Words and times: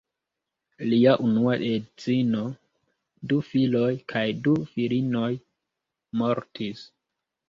Lia 0.91 1.11
unua 1.25 1.57
edzino, 1.65 2.39
du 3.33 3.37
filoj 3.49 3.89
kaj 4.13 4.23
du 4.47 4.55
filinoj 4.71 5.29
mortis. 6.23 6.83